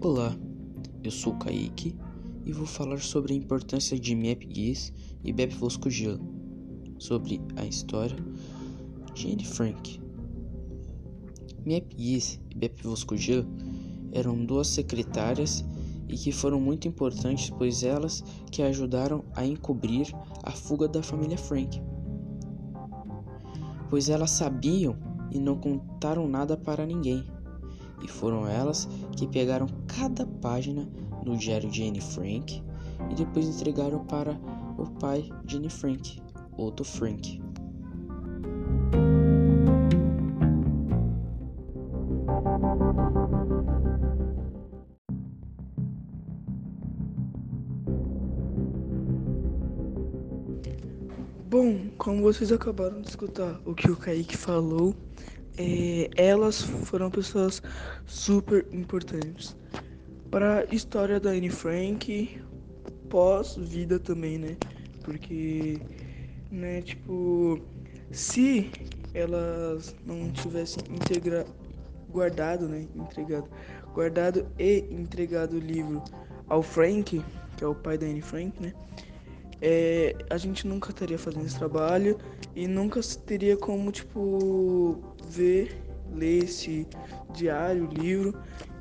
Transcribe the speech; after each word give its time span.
Olá, 0.00 0.32
eu 1.02 1.10
sou 1.10 1.32
o 1.32 1.38
Kaique 1.40 1.92
e 2.46 2.52
vou 2.52 2.66
falar 2.66 3.00
sobre 3.00 3.32
a 3.32 3.36
importância 3.36 3.98
de 3.98 4.14
Miep 4.14 4.46
Guiz 4.46 4.92
e 5.24 5.32
Bep 5.32 5.52
Voscugil, 5.56 6.20
sobre 7.00 7.40
a 7.56 7.66
história 7.66 8.16
de 9.12 9.32
Anne 9.32 9.44
Frank. 9.44 10.00
Miep 11.66 11.96
Guiz 11.96 12.38
e 12.48 12.54
Bep 12.54 12.80
Voscugil 12.80 13.44
eram 14.12 14.46
duas 14.46 14.68
secretárias 14.68 15.64
e 16.08 16.16
que 16.16 16.30
foram 16.30 16.60
muito 16.60 16.86
importantes 16.86 17.50
pois 17.50 17.82
elas 17.82 18.22
que 18.52 18.62
ajudaram 18.62 19.24
a 19.34 19.44
encobrir 19.44 20.14
a 20.44 20.52
fuga 20.52 20.86
da 20.86 21.02
família 21.02 21.36
Frank. 21.36 21.82
Pois 23.90 24.08
elas 24.08 24.30
sabiam 24.30 24.96
e 25.32 25.40
não 25.40 25.58
contaram 25.58 26.28
nada 26.28 26.56
para 26.56 26.86
ninguém 26.86 27.26
e 28.02 28.08
foram 28.08 28.46
elas 28.46 28.88
que 29.16 29.26
pegaram 29.26 29.66
cada 29.86 30.26
página 30.26 30.88
no 31.24 31.36
diário 31.36 31.70
de 31.70 31.82
Anne 31.82 32.00
Frank 32.00 32.62
e 33.10 33.14
depois 33.14 33.46
entregaram 33.46 34.04
para 34.04 34.38
o 34.76 34.86
pai 34.98 35.30
de 35.44 35.56
Anne 35.56 35.70
Frank, 35.70 36.20
Otto 36.56 36.84
Frank. 36.84 37.40
Bom, 51.50 51.88
como 51.96 52.22
vocês 52.22 52.52
acabaram 52.52 53.00
de 53.00 53.08
escutar 53.08 53.58
o 53.64 53.74
que 53.74 53.90
o 53.90 53.96
Kaique 53.96 54.36
falou, 54.36 54.94
é, 55.58 56.08
elas 56.16 56.62
foram 56.62 57.10
pessoas 57.10 57.60
super 58.06 58.66
importantes 58.72 59.56
para 60.30 60.60
a 60.60 60.74
história 60.74 61.18
da 61.18 61.30
Anne 61.30 61.50
Frank, 61.50 62.40
pós-vida 63.08 63.98
também, 63.98 64.38
né? 64.38 64.56
Porque, 65.02 65.80
né, 66.50 66.82
tipo, 66.82 67.60
se 68.10 68.70
elas 69.14 69.96
não 70.04 70.30
tivessem 70.30 70.82
integra 70.90 71.46
guardado, 72.10 72.68
né, 72.68 72.86
entregado, 72.94 73.48
guardado 73.94 74.46
e 74.58 74.84
entregado 74.90 75.54
o 75.56 75.58
livro 75.58 76.02
ao 76.48 76.62
Frank, 76.62 77.22
que 77.56 77.64
é 77.64 77.66
o 77.66 77.74
pai 77.74 77.98
da 77.98 78.06
Anne 78.06 78.22
Frank, 78.22 78.62
né? 78.62 78.72
É, 79.60 80.14
a 80.30 80.36
gente 80.36 80.66
nunca 80.66 80.90
estaria 80.90 81.18
fazendo 81.18 81.46
esse 81.46 81.58
trabalho 81.58 82.16
e 82.54 82.68
nunca 82.68 83.00
teria 83.26 83.56
como, 83.56 83.90
tipo, 83.90 84.98
ver, 85.28 85.82
ler 86.14 86.44
esse 86.44 86.86
diário, 87.32 87.86
livro, 87.86 88.34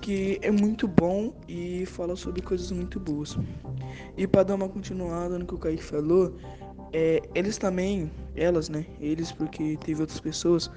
que 0.00 0.38
é 0.42 0.50
muito 0.50 0.86
bom 0.86 1.34
e 1.48 1.84
fala 1.86 2.16
sobre 2.16 2.40
coisas 2.40 2.70
muito 2.70 2.98
boas. 3.00 3.36
E 4.16 4.26
para 4.26 4.44
dar 4.44 4.54
uma 4.54 4.68
continuada 4.68 5.38
no 5.38 5.44
que 5.44 5.54
o 5.54 5.58
Kaique 5.58 5.82
falou, 5.82 6.36
é, 6.92 7.20
eles 7.34 7.58
também, 7.58 8.10
elas, 8.34 8.68
né? 8.68 8.86
Eles, 9.00 9.30
porque 9.32 9.76
teve 9.84 10.00
outras 10.00 10.20
pessoas, 10.20 10.70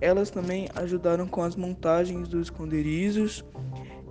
elas 0.00 0.30
também 0.30 0.68
ajudaram 0.74 1.26
com 1.26 1.42
as 1.42 1.54
montagens 1.54 2.28
dos 2.28 2.48
esconderijos 2.48 3.44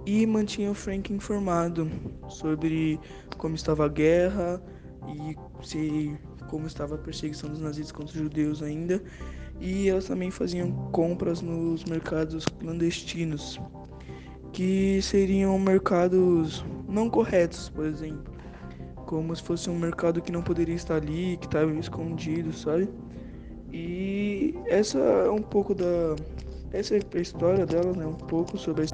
e 0.06 0.26
mantinham 0.26 0.74
Frank 0.74 1.12
informado 1.14 1.90
sobre 2.28 3.00
como 3.38 3.56
estava 3.56 3.86
a 3.86 3.90
guerra 3.90 4.62
e 5.08 5.38
se 5.66 6.18
como 6.50 6.68
estava 6.68 6.96
a 6.96 6.98
perseguição 6.98 7.50
dos 7.50 7.60
nazistas 7.60 7.92
contra 7.92 8.16
os 8.16 8.22
judeus 8.24 8.62
ainda 8.62 9.02
e 9.60 9.90
elas 9.90 10.06
também 10.06 10.30
faziam 10.30 10.72
compras 10.92 11.42
nos 11.42 11.84
mercados 11.86 12.46
clandestinos, 12.46 13.60
que 14.52 15.02
seriam 15.02 15.58
mercados 15.58 16.66
não 16.88 17.10
corretos, 17.10 17.70
por 17.70 17.86
exemplo, 17.86 18.34
como 19.06 19.36
se 19.36 19.44
fosse 19.44 19.70
um 19.70 19.78
mercado 19.78 20.22
que 20.22 20.32
não 20.32 20.42
poderia 20.42 20.76
estar 20.76 20.96
ali, 20.96 21.38
que 21.38 21.46
estava 21.46 21.72
escondido, 21.74 22.52
sabe? 22.54 22.90
E 23.72 24.54
essa 24.68 25.00
é 25.00 25.30
um 25.30 25.42
pouco 25.42 25.74
da 25.74 26.16
essa 26.72 26.96
é 26.96 27.00
a 27.14 27.20
história 27.20 27.66
dela, 27.66 27.94
né? 27.94 28.06
Um 28.06 28.14
pouco 28.16 28.58
sobre 28.58 28.82
a 28.82 28.86